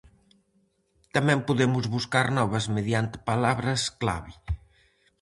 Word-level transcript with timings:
Tamén 1.15 1.39
podemos 1.47 1.85
buscar 1.95 2.25
novas 2.37 2.65
mediante 2.75 3.17
palabras 3.29 3.81
clave. 4.01 4.33